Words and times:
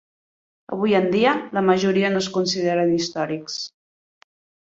Avui 0.77 0.95
en 0.99 1.03
dia, 1.15 1.33
la 1.57 1.63
majoria 1.67 2.11
no 2.15 2.23
es 2.25 2.31
consideren 2.37 2.93
històrics. 2.95 3.59